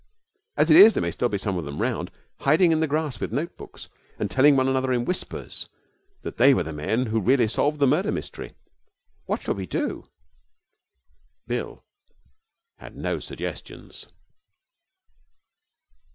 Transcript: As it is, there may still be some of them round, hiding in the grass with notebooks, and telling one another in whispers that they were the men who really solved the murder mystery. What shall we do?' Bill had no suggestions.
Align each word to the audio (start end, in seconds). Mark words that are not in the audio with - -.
As 0.57 0.71
it 0.71 0.77
is, 0.77 0.95
there 0.95 1.03
may 1.03 1.11
still 1.11 1.29
be 1.29 1.37
some 1.37 1.59
of 1.59 1.65
them 1.65 1.79
round, 1.79 2.09
hiding 2.39 2.71
in 2.71 2.79
the 2.79 2.87
grass 2.87 3.19
with 3.19 3.31
notebooks, 3.31 3.87
and 4.17 4.31
telling 4.31 4.55
one 4.55 4.67
another 4.67 4.91
in 4.91 5.05
whispers 5.05 5.69
that 6.23 6.37
they 6.37 6.55
were 6.55 6.63
the 6.63 6.73
men 6.73 7.05
who 7.05 7.21
really 7.21 7.47
solved 7.47 7.77
the 7.77 7.85
murder 7.85 8.11
mystery. 8.11 8.55
What 9.27 9.43
shall 9.43 9.53
we 9.53 9.67
do?' 9.67 10.05
Bill 11.45 11.83
had 12.77 12.95
no 12.95 13.19
suggestions. 13.19 14.07